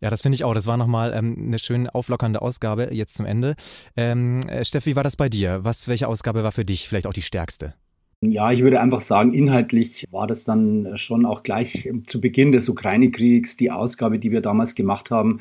Ja, 0.01 0.11
das 0.11 0.21
finde 0.21 0.35
ich 0.35 0.45
auch. 0.45 0.53
Das 0.53 0.67
war 0.67 0.77
nochmal 0.77 1.13
ähm, 1.15 1.37
eine 1.47 1.61
schön 1.61 1.89
auflockernde 1.89 2.43
Ausgabe 2.43 2.93
jetzt 2.93 3.17
zum 3.17 3.25
Ende. 3.25 3.55
Ähm, 3.97 4.41
äh, 4.49 4.65
Steff, 4.65 4.85
wie 4.87 4.97
war 4.97 5.05
das 5.05 5.17
bei 5.17 5.29
dir? 5.29 5.65
Was, 5.65 5.87
welche 5.87 6.09
Ausgabe 6.09 6.43
war 6.43 6.51
für 6.51 6.65
dich 6.65 6.89
vielleicht 6.89 7.07
auch 7.07 7.13
die 7.13 7.23
stärkste? 7.23 7.75
Ja, 8.25 8.53
ich 8.53 8.63
würde 8.63 8.81
einfach 8.81 9.01
sagen, 9.01 9.33
inhaltlich 9.33 10.07
war 10.13 10.29
das 10.29 10.45
dann 10.45 10.97
schon 10.97 11.27
auch 11.27 11.43
gleich 11.43 11.91
zu 12.07 12.21
Beginn 12.21 12.53
des 12.53 12.69
Ukraine-Kriegs 12.69 13.57
die 13.57 13.73
Ausgabe, 13.73 14.21
die 14.21 14.31
wir 14.31 14.41
damals 14.41 14.77
gemacht 14.77 15.11
haben, 15.11 15.41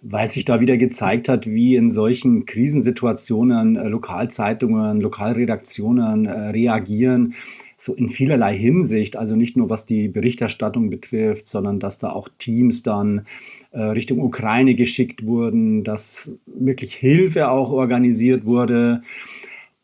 weil 0.00 0.26
sich 0.26 0.46
da 0.46 0.58
wieder 0.58 0.78
gezeigt 0.78 1.28
hat, 1.28 1.46
wie 1.46 1.76
in 1.76 1.90
solchen 1.90 2.46
Krisensituationen 2.46 3.76
äh, 3.76 3.88
Lokalzeitungen, 3.88 5.02
Lokalredaktionen 5.02 6.24
äh, 6.24 6.48
reagieren 6.48 7.34
so 7.76 7.92
in 7.92 8.08
vielerlei 8.08 8.56
Hinsicht, 8.56 9.16
also 9.16 9.36
nicht 9.36 9.56
nur 9.58 9.68
was 9.68 9.84
die 9.84 10.08
Berichterstattung 10.08 10.88
betrifft, 10.88 11.46
sondern 11.46 11.80
dass 11.80 11.98
da 11.98 12.10
auch 12.10 12.30
Teams 12.38 12.82
dann 12.82 13.26
äh, 13.72 13.82
Richtung 13.82 14.20
Ukraine 14.20 14.74
geschickt 14.74 15.26
wurden, 15.26 15.84
dass 15.84 16.32
wirklich 16.46 16.94
Hilfe 16.94 17.50
auch 17.50 17.70
organisiert 17.70 18.46
wurde 18.46 19.02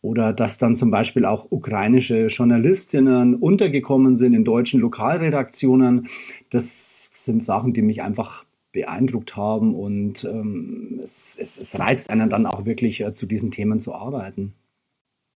oder 0.02 0.32
dass 0.32 0.58
dann 0.58 0.76
zum 0.76 0.90
Beispiel 0.90 1.24
auch 1.24 1.46
ukrainische 1.50 2.26
Journalistinnen 2.28 3.34
untergekommen 3.34 4.16
sind 4.16 4.34
in 4.34 4.44
deutschen 4.44 4.80
Lokalredaktionen. 4.80 6.08
Das 6.50 7.10
sind 7.12 7.44
Sachen, 7.44 7.72
die 7.72 7.82
mich 7.82 8.02
einfach 8.02 8.44
beeindruckt 8.72 9.36
haben 9.36 9.74
und 9.74 10.24
ähm, 10.24 11.00
es, 11.02 11.36
es, 11.40 11.58
es, 11.58 11.78
reizt 11.78 12.08
einen 12.10 12.30
dann 12.30 12.46
auch 12.46 12.64
wirklich 12.64 13.00
äh, 13.00 13.12
zu 13.12 13.26
diesen 13.26 13.50
Themen 13.50 13.80
zu 13.80 13.94
arbeiten. 13.94 14.54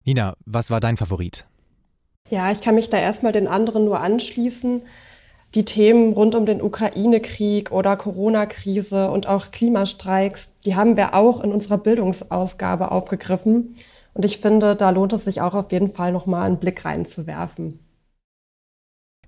Nina, 0.04 0.34
was 0.44 0.70
war 0.70 0.80
dein 0.80 0.96
Favorit? 0.96 1.46
Ja, 2.30 2.50
ich 2.52 2.60
kann 2.60 2.76
mich 2.76 2.90
da 2.90 2.98
erstmal 2.98 3.32
den 3.32 3.48
anderen 3.48 3.84
nur 3.84 4.00
anschließen. 4.00 4.82
Die 5.54 5.64
Themen 5.64 6.12
rund 6.12 6.34
um 6.34 6.46
den 6.46 6.62
Ukraine-Krieg 6.62 7.70
oder 7.70 7.96
Corona-Krise 7.96 9.10
und 9.10 9.26
auch 9.26 9.50
Klimastreiks, 9.50 10.56
die 10.64 10.74
haben 10.74 10.96
wir 10.96 11.14
auch 11.14 11.42
in 11.42 11.52
unserer 11.52 11.78
Bildungsausgabe 11.78 12.90
aufgegriffen. 12.90 13.74
Und 14.14 14.24
ich 14.24 14.38
finde, 14.38 14.76
da 14.76 14.90
lohnt 14.90 15.12
es 15.12 15.24
sich 15.24 15.40
auch 15.40 15.54
auf 15.54 15.72
jeden 15.72 15.90
Fall 15.90 16.12
nochmal 16.12 16.46
einen 16.46 16.58
Blick 16.58 16.84
reinzuwerfen. 16.84 17.80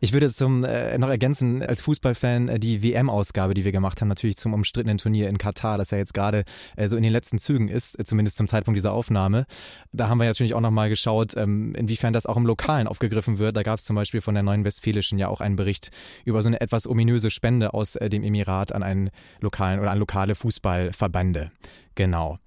Ich 0.00 0.12
würde 0.12 0.28
zum 0.28 0.64
äh, 0.64 0.98
noch 0.98 1.08
ergänzen 1.08 1.62
als 1.62 1.80
Fußballfan 1.80 2.48
äh, 2.48 2.60
die 2.60 2.82
WM-Ausgabe, 2.82 3.54
die 3.54 3.64
wir 3.64 3.72
gemacht 3.72 4.00
haben, 4.00 4.08
natürlich 4.08 4.36
zum 4.36 4.52
umstrittenen 4.52 4.98
Turnier 4.98 5.28
in 5.28 5.38
Katar, 5.38 5.78
das 5.78 5.90
ja 5.90 5.98
jetzt 5.98 6.12
gerade 6.12 6.44
äh, 6.76 6.88
so 6.88 6.96
in 6.96 7.02
den 7.02 7.12
letzten 7.12 7.38
Zügen 7.38 7.68
ist, 7.68 7.98
äh, 7.98 8.04
zumindest 8.04 8.36
zum 8.36 8.46
Zeitpunkt 8.46 8.76
dieser 8.76 8.92
Aufnahme. 8.92 9.46
Da 9.92 10.08
haben 10.08 10.18
wir 10.18 10.26
natürlich 10.26 10.54
auch 10.54 10.60
nochmal 10.60 10.90
geschaut, 10.90 11.34
ähm, 11.36 11.74
inwiefern 11.74 12.12
das 12.12 12.26
auch 12.26 12.36
im 12.36 12.46
Lokalen 12.46 12.86
aufgegriffen 12.86 13.38
wird. 13.38 13.56
Da 13.56 13.62
gab 13.62 13.78
es 13.78 13.84
zum 13.84 13.96
Beispiel 13.96 14.20
von 14.20 14.34
der 14.34 14.42
Neuen 14.42 14.64
Westfälischen 14.64 15.18
ja 15.18 15.28
auch 15.28 15.40
einen 15.40 15.56
Bericht 15.56 15.90
über 16.24 16.42
so 16.42 16.48
eine 16.48 16.60
etwas 16.60 16.86
ominöse 16.86 17.30
Spende 17.30 17.72
aus 17.72 17.96
äh, 17.96 18.10
dem 18.10 18.22
Emirat 18.22 18.72
an 18.72 18.82
einen 18.82 19.10
lokalen 19.40 19.80
oder 19.80 19.90
an 19.90 19.98
lokale 19.98 20.34
Fußballverbände. 20.34 21.48
Genau. 21.94 22.38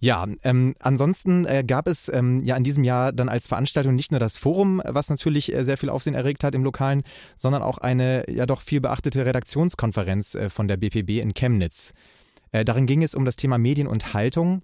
Ja, 0.00 0.26
ähm, 0.44 0.74
ansonsten 0.78 1.44
äh, 1.44 1.64
gab 1.66 1.88
es 1.88 2.08
ähm, 2.08 2.44
ja 2.44 2.56
in 2.56 2.62
diesem 2.62 2.84
Jahr 2.84 3.12
dann 3.12 3.28
als 3.28 3.48
Veranstaltung 3.48 3.96
nicht 3.96 4.12
nur 4.12 4.20
das 4.20 4.36
Forum, 4.36 4.80
was 4.84 5.10
natürlich 5.10 5.52
äh, 5.52 5.64
sehr 5.64 5.76
viel 5.76 5.90
Aufsehen 5.90 6.14
erregt 6.14 6.44
hat 6.44 6.54
im 6.54 6.62
Lokalen, 6.62 7.02
sondern 7.36 7.62
auch 7.62 7.78
eine 7.78 8.24
ja 8.30 8.46
doch 8.46 8.60
viel 8.60 8.80
beachtete 8.80 9.26
Redaktionskonferenz 9.26 10.36
äh, 10.36 10.50
von 10.50 10.68
der 10.68 10.76
BPB 10.76 11.20
in 11.20 11.34
Chemnitz. 11.34 11.94
Äh, 12.52 12.64
darin 12.64 12.86
ging 12.86 13.02
es 13.02 13.14
um 13.14 13.24
das 13.24 13.36
Thema 13.36 13.58
Medien 13.58 13.88
und 13.88 14.14
Haltung. 14.14 14.62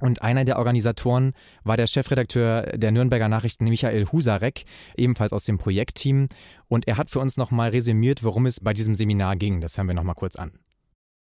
Und 0.00 0.22
einer 0.22 0.44
der 0.44 0.58
Organisatoren 0.58 1.32
war 1.64 1.76
der 1.76 1.88
Chefredakteur 1.88 2.62
der 2.78 2.92
Nürnberger 2.92 3.28
Nachrichten 3.28 3.64
Michael 3.64 4.06
Husarek, 4.06 4.62
ebenfalls 4.96 5.32
aus 5.32 5.44
dem 5.44 5.58
Projektteam. 5.58 6.28
Und 6.68 6.86
er 6.86 6.98
hat 6.98 7.10
für 7.10 7.18
uns 7.18 7.36
nochmal 7.36 7.70
resümiert, 7.70 8.22
worum 8.22 8.46
es 8.46 8.60
bei 8.60 8.72
diesem 8.72 8.94
Seminar 8.94 9.34
ging. 9.34 9.60
Das 9.60 9.76
hören 9.76 9.88
wir 9.88 9.94
nochmal 9.94 10.14
kurz 10.14 10.36
an. 10.36 10.52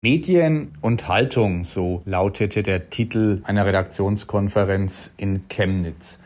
Medien 0.05 0.71
und 0.81 1.07
Haltung, 1.07 1.63
so 1.63 2.03
lautete 2.05 2.61
der 2.61 2.91
Titel 2.91 3.41
einer 3.43 3.65
Redaktionskonferenz 3.65 5.11
in 5.17 5.47
Chemnitz. 5.47 6.19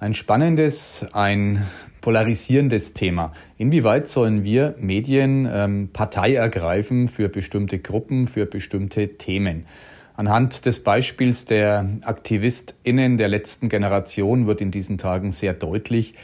Ein 0.00 0.14
spannendes, 0.14 1.06
ein 1.12 1.62
polarisierendes 2.00 2.94
Thema. 2.94 3.34
Inwieweit 3.58 4.08
sollen 4.08 4.42
wir 4.42 4.74
Medien 4.78 5.46
ähm, 5.52 5.90
Partei 5.92 6.36
ergreifen 6.36 7.10
für 7.10 7.28
bestimmte 7.28 7.78
Gruppen, 7.78 8.26
für 8.26 8.46
bestimmte 8.46 9.18
Themen? 9.18 9.66
Anhand 10.14 10.64
des 10.64 10.82
Beispiels 10.82 11.44
der 11.44 11.86
AktivistInnen 12.04 13.18
der 13.18 13.28
letzten 13.28 13.68
Generation 13.68 14.46
wird 14.46 14.62
in 14.62 14.70
diesen 14.70 14.96
Tagen 14.96 15.30
sehr 15.30 15.52
deutlich, 15.52 16.14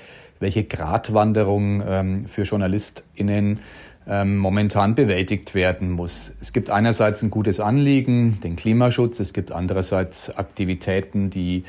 welche 0.42 0.64
Gratwanderung 0.64 1.82
ähm, 1.86 2.26
für 2.26 2.42
JournalistInnen 2.42 3.60
ähm, 4.06 4.36
momentan 4.36 4.94
bewältigt 4.96 5.54
werden 5.54 5.92
muss. 5.92 6.32
Es 6.40 6.52
gibt 6.52 6.70
einerseits 6.70 7.22
ein 7.22 7.30
gutes 7.30 7.60
Anliegen, 7.60 8.40
den 8.40 8.56
Klimaschutz, 8.56 9.20
es 9.20 9.32
gibt 9.32 9.52
andererseits 9.52 10.36
Aktivitäten, 10.36 11.30
die 11.30 11.62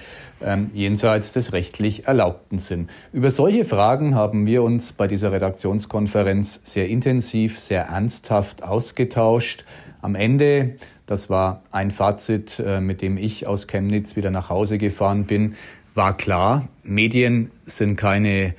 ähm, 0.43 0.71
jenseits 0.73 1.31
des 1.33 1.53
rechtlich 1.53 2.07
Erlaubten 2.07 2.57
sind. 2.57 2.89
Über 3.11 3.29
solche 3.29 3.65
Fragen 3.65 4.15
haben 4.15 4.47
wir 4.47 4.63
uns 4.63 4.93
bei 4.93 5.07
dieser 5.07 5.31
Redaktionskonferenz 5.31 6.61
sehr 6.63 6.89
intensiv, 6.89 7.59
sehr 7.59 7.83
ernsthaft 7.83 8.63
ausgetauscht. 8.63 9.63
Am 10.01 10.15
Ende, 10.15 10.75
das 11.05 11.29
war 11.29 11.61
ein 11.71 11.91
Fazit, 11.91 12.59
äh, 12.65 12.81
mit 12.81 13.03
dem 13.03 13.17
ich 13.17 13.45
aus 13.45 13.67
Chemnitz 13.67 14.15
wieder 14.15 14.31
nach 14.31 14.49
Hause 14.49 14.79
gefahren 14.79 15.25
bin, 15.25 15.55
war 15.93 16.17
klar, 16.17 16.67
Medien 16.83 17.51
sind 17.65 17.97
keine 17.97 18.55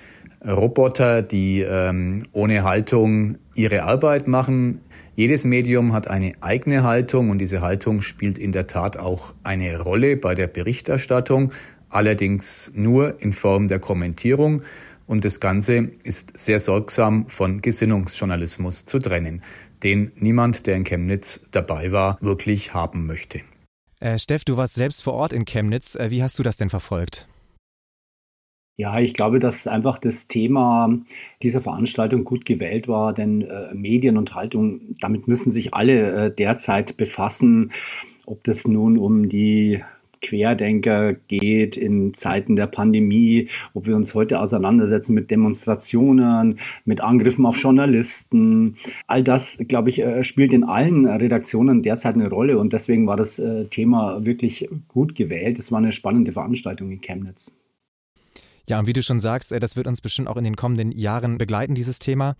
Roboter, 0.47 1.23
die 1.23 1.61
ähm, 1.61 2.25
ohne 2.33 2.65
Haltung 2.65 3.39
ihre 3.57 3.85
Arbeit 3.85 4.29
machen. 4.29 4.81
Jedes 5.15 5.45
Medium 5.45 5.93
hat 5.93 6.09
eine 6.09 6.35
eigene 6.41 6.83
Haltung 6.83 7.31
und 7.31 7.39
diese 7.39 7.61
Haltung 7.61 8.03
spielt 8.03 8.37
in 8.37 8.53
der 8.53 8.67
Tat 8.67 8.99
auch 8.99 9.35
eine 9.43 9.81
Rolle 9.81 10.17
bei 10.17 10.35
der 10.35 10.49
Berichterstattung, 10.49 11.53
allerdings 11.89 12.73
nur 12.75 13.23
in 13.23 13.33
Form 13.33 13.69
der 13.69 13.79
Kommentierung. 13.79 14.63
Und 15.07 15.25
das 15.25 15.41
Ganze 15.41 15.91
ist 16.03 16.37
sehr 16.37 16.61
sorgsam 16.61 17.29
von 17.29 17.63
Gesinnungsjournalismus 17.63 18.85
zu 18.85 18.99
trennen, 18.99 19.43
den 19.83 20.13
niemand, 20.17 20.67
der 20.67 20.77
in 20.77 20.85
Chemnitz 20.85 21.41
dabei 21.53 21.93
war, 21.93 22.19
wirklich 22.21 22.75
haben 22.75 23.07
möchte. 23.07 23.41
Äh, 24.05 24.19
Steff, 24.19 24.45
du 24.45 24.59
warst 24.59 24.75
selbst 24.75 25.03
vor 25.03 25.15
Ort 25.15 25.33
in 25.33 25.47
Chemnitz. 25.47 25.95
Äh, 25.95 26.11
wie 26.11 26.23
hast 26.23 26.39
du 26.39 26.43
das 26.43 26.57
denn 26.57 26.69
verfolgt? 26.69 27.27
Ja, 28.77 28.99
ich 28.99 29.15
glaube, 29.15 29.39
dass 29.39 29.67
einfach 29.67 29.99
das 29.99 30.29
Thema 30.29 30.91
dieser 31.43 31.63
Veranstaltung 31.63 32.25
gut 32.25 32.45
gewählt 32.45 32.87
war, 32.87 33.15
denn 33.15 33.43
äh, 33.43 33.73
Medien 33.73 34.19
und 34.19 34.35
Haltung, 34.35 34.81
damit 35.01 35.27
müssen 35.27 35.51
sich 35.51 35.73
alle 35.73 36.27
äh, 36.27 36.35
derzeit 36.35 36.99
befassen, 36.99 37.73
ob 38.27 38.45
das 38.45 38.67
nun 38.67 38.99
um 38.99 39.31
die 39.31 39.83
Querdenker 40.25 41.13
geht 41.13 41.77
in 41.77 42.15
Zeiten 42.15 42.57
der 42.57 42.67
Pandemie, 42.67 43.49
ob 43.75 43.87
wir 43.87 43.95
uns 43.95 44.15
heute 44.15 44.41
auseinandersetzen 44.41 45.15
mit 45.15 45.31
Demonstrationen, 45.31 46.59
mit 46.87 47.03
Angriffen 47.03 47.45
auf 47.45 47.59
Journalisten. 47.59 48.77
All 49.07 49.23
das, 49.23 49.59
glaube 49.69 49.91
ich, 49.91 50.01
äh, 50.01 50.25
spielt 50.25 50.55
in 50.55 50.65
allen 50.65 51.07
Redaktionen 51.07 51.83
derzeit 51.83 52.15
eine 52.15 52.31
Rolle 52.31 52.59
und 52.59 52.73
deswegen 52.73 53.07
war 53.07 53.17
das 53.17 53.39
äh, 53.39 53.67
Thema 53.67 54.25
wirklich 54.25 54.69
gut 54.89 55.15
gewählt. 55.15 55.59
Es 55.59 55.71
war 55.71 55.79
eine 55.79 55.93
spannende 55.93 56.33
Veranstaltung 56.33 56.91
in 56.91 57.03
Chemnitz. 57.03 57.55
Ja, 58.67 58.81
und 58.81 58.87
wie 58.87 58.95
du 58.95 59.03
schon 59.03 59.21
sagst, 59.21 59.53
äh, 59.53 59.61
das 59.61 59.77
wird 59.77 59.87
uns 59.87 60.01
bestimmt 60.01 60.29
auch 60.29 60.39
in 60.39 60.45
den 60.45 60.57
kommenden 60.57 60.91
Jahren 60.91 61.37
begleiten, 61.37 61.75
dieses 61.75 61.99
Thema. 61.99 62.35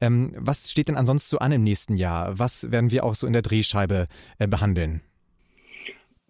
Ähm, 0.00 0.30
was 0.36 0.70
steht 0.70 0.86
denn 0.86 0.96
ansonsten 0.96 1.30
so 1.30 1.38
an 1.38 1.50
im 1.50 1.64
nächsten 1.64 1.96
Jahr? 1.96 2.38
Was 2.38 2.70
werden 2.70 2.92
wir 2.92 3.04
auch 3.04 3.16
so 3.16 3.26
in 3.26 3.32
der 3.32 3.42
Drehscheibe 3.42 4.06
behandeln? 4.38 5.00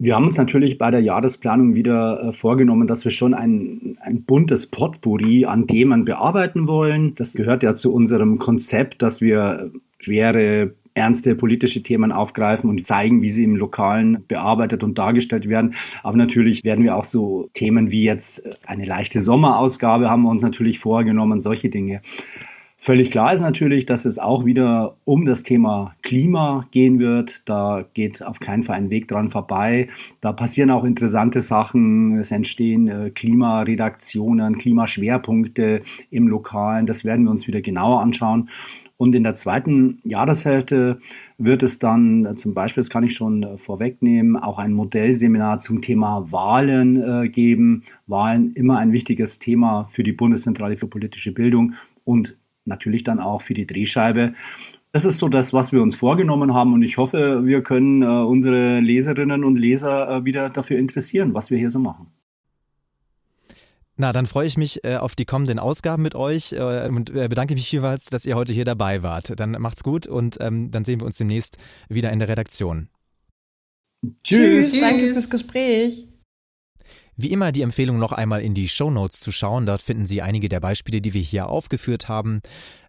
Wir 0.04 0.16
haben 0.16 0.26
uns 0.26 0.36
natürlich 0.36 0.76
bei 0.76 0.90
der 0.90 1.00
Jahresplanung 1.00 1.74
wieder 1.74 2.24
äh, 2.24 2.32
vorgenommen, 2.32 2.86
dass 2.86 3.04
wir 3.04 3.10
schon 3.10 3.32
ein, 3.32 3.96
ein 4.02 4.24
buntes 4.24 4.66
Potpourri 4.66 5.46
an 5.46 5.66
Themen 5.66 6.04
bearbeiten 6.04 6.68
wollen. 6.68 7.14
Das 7.14 7.32
gehört 7.32 7.62
ja 7.62 7.74
zu 7.74 7.94
unserem 7.94 8.38
Konzept, 8.38 9.00
dass 9.00 9.22
wir 9.22 9.70
schwere 9.98 10.74
ernste 10.92 11.34
politische 11.34 11.82
Themen 11.82 12.12
aufgreifen 12.12 12.68
und 12.68 12.84
zeigen, 12.84 13.22
wie 13.22 13.30
sie 13.30 13.44
im 13.44 13.56
Lokalen 13.56 14.26
bearbeitet 14.28 14.84
und 14.84 14.98
dargestellt 14.98 15.48
werden. 15.48 15.74
Aber 16.02 16.18
natürlich 16.18 16.64
werden 16.64 16.84
wir 16.84 16.96
auch 16.96 17.04
so 17.04 17.48
Themen 17.54 17.90
wie 17.90 18.04
jetzt 18.04 18.46
eine 18.66 18.84
leichte 18.84 19.22
Sommerausgabe 19.22 20.10
haben 20.10 20.22
wir 20.22 20.30
uns 20.30 20.42
natürlich 20.42 20.80
vorgenommen, 20.80 21.40
solche 21.40 21.70
Dinge 21.70 22.02
Völlig 22.84 23.10
klar 23.10 23.32
ist 23.32 23.40
natürlich, 23.40 23.86
dass 23.86 24.04
es 24.04 24.18
auch 24.18 24.44
wieder 24.44 24.98
um 25.04 25.24
das 25.24 25.42
Thema 25.42 25.94
Klima 26.02 26.66
gehen 26.70 26.98
wird. 26.98 27.40
Da 27.48 27.86
geht 27.94 28.22
auf 28.22 28.40
keinen 28.40 28.62
Fall 28.62 28.76
ein 28.76 28.90
Weg 28.90 29.08
dran 29.08 29.30
vorbei. 29.30 29.88
Da 30.20 30.34
passieren 30.34 30.70
auch 30.70 30.84
interessante 30.84 31.40
Sachen. 31.40 32.18
Es 32.18 32.30
entstehen 32.30 32.88
äh, 32.88 33.08
Klimaredaktionen, 33.08 34.58
Klimaschwerpunkte 34.58 35.80
im 36.10 36.28
Lokalen. 36.28 36.84
Das 36.84 37.06
werden 37.06 37.24
wir 37.24 37.30
uns 37.30 37.46
wieder 37.46 37.62
genauer 37.62 38.02
anschauen. 38.02 38.50
Und 38.98 39.14
in 39.14 39.22
der 39.22 39.34
zweiten 39.34 39.98
Jahreshälfte 40.04 40.98
wird 41.38 41.62
es 41.62 41.78
dann 41.78 42.26
äh, 42.26 42.34
zum 42.34 42.52
Beispiel, 42.52 42.82
das 42.82 42.90
kann 42.90 43.04
ich 43.04 43.14
schon 43.14 43.44
äh, 43.44 43.56
vorwegnehmen, 43.56 44.36
auch 44.36 44.58
ein 44.58 44.74
Modellseminar 44.74 45.56
zum 45.56 45.80
Thema 45.80 46.30
Wahlen 46.30 47.32
geben. 47.32 47.84
Wahlen 48.06 48.52
immer 48.52 48.76
ein 48.76 48.92
wichtiges 48.92 49.38
Thema 49.38 49.86
für 49.90 50.02
die 50.02 50.12
Bundeszentrale 50.12 50.76
für 50.76 50.86
politische 50.86 51.32
Bildung 51.32 51.72
und 52.04 52.36
natürlich 52.64 53.04
dann 53.04 53.20
auch 53.20 53.42
für 53.42 53.54
die 53.54 53.66
Drehscheibe. 53.66 54.34
Das 54.92 55.04
ist 55.04 55.18
so 55.18 55.28
das, 55.28 55.52
was 55.52 55.72
wir 55.72 55.82
uns 55.82 55.96
vorgenommen 55.96 56.54
haben 56.54 56.72
und 56.72 56.82
ich 56.82 56.98
hoffe, 56.98 57.44
wir 57.44 57.62
können 57.62 58.02
äh, 58.02 58.06
unsere 58.06 58.80
Leserinnen 58.80 59.42
und 59.42 59.56
Leser 59.56 60.08
äh, 60.08 60.24
wieder 60.24 60.50
dafür 60.50 60.78
interessieren, 60.78 61.34
was 61.34 61.50
wir 61.50 61.58
hier 61.58 61.70
so 61.70 61.80
machen. 61.80 62.06
Na, 63.96 64.12
dann 64.12 64.26
freue 64.26 64.46
ich 64.46 64.56
mich 64.56 64.84
äh, 64.84 64.96
auf 64.96 65.14
die 65.14 65.24
kommenden 65.24 65.58
Ausgaben 65.58 66.02
mit 66.02 66.14
euch 66.14 66.52
äh, 66.52 66.88
und 66.88 67.10
äh, 67.10 67.28
bedanke 67.28 67.54
mich 67.54 67.68
vielmals, 67.68 68.06
dass 68.06 68.24
ihr 68.24 68.34
heute 68.34 68.52
hier 68.52 68.64
dabei 68.64 69.02
wart. 69.02 69.38
Dann 69.38 69.52
macht's 69.52 69.84
gut 69.84 70.06
und 70.06 70.38
ähm, 70.40 70.70
dann 70.70 70.84
sehen 70.84 71.00
wir 71.00 71.06
uns 71.06 71.18
demnächst 71.18 71.58
wieder 71.88 72.12
in 72.12 72.18
der 72.18 72.28
Redaktion. 72.28 72.88
Tschüss, 74.24 74.72
Tschüss. 74.72 74.80
danke 74.80 75.12
fürs 75.12 75.30
Gespräch. 75.30 76.08
Wie 77.16 77.30
immer 77.30 77.52
die 77.52 77.62
Empfehlung 77.62 77.98
noch 77.98 78.12
einmal 78.12 78.42
in 78.42 78.54
die 78.54 78.68
Show 78.68 78.90
Notes 78.90 79.20
zu 79.20 79.30
schauen. 79.30 79.66
Dort 79.66 79.82
finden 79.82 80.06
Sie 80.06 80.20
einige 80.20 80.48
der 80.48 80.60
Beispiele, 80.60 81.00
die 81.00 81.14
wir 81.14 81.20
hier 81.20 81.48
aufgeführt 81.48 82.08
haben. 82.08 82.40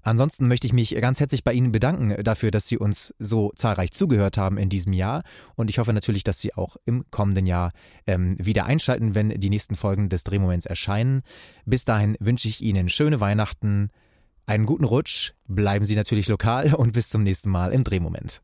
Ansonsten 0.01 0.47
möchte 0.47 0.65
ich 0.65 0.73
mich 0.73 0.95
ganz 1.01 1.19
herzlich 1.19 1.43
bei 1.43 1.53
Ihnen 1.53 1.71
bedanken 1.71 2.23
dafür, 2.23 2.51
dass 2.51 2.67
Sie 2.67 2.77
uns 2.77 3.13
so 3.19 3.51
zahlreich 3.55 3.91
zugehört 3.91 4.37
haben 4.37 4.57
in 4.57 4.69
diesem 4.69 4.93
Jahr. 4.93 5.23
Und 5.55 5.69
ich 5.69 5.77
hoffe 5.77 5.93
natürlich, 5.93 6.23
dass 6.23 6.39
Sie 6.39 6.53
auch 6.55 6.75
im 6.85 7.05
kommenden 7.11 7.45
Jahr 7.45 7.71
ähm, 8.07 8.35
wieder 8.39 8.65
einschalten, 8.65 9.13
wenn 9.15 9.29
die 9.29 9.49
nächsten 9.49 9.75
Folgen 9.75 10.09
des 10.09 10.23
Drehmoments 10.23 10.65
erscheinen. 10.65 11.21
Bis 11.65 11.85
dahin 11.85 12.17
wünsche 12.19 12.47
ich 12.47 12.61
Ihnen 12.61 12.89
schöne 12.89 13.19
Weihnachten, 13.19 13.89
einen 14.47 14.65
guten 14.65 14.85
Rutsch, 14.85 15.33
bleiben 15.47 15.85
Sie 15.85 15.95
natürlich 15.95 16.27
lokal 16.27 16.73
und 16.73 16.93
bis 16.93 17.09
zum 17.09 17.23
nächsten 17.23 17.49
Mal 17.49 17.71
im 17.71 17.83
Drehmoment. 17.83 18.41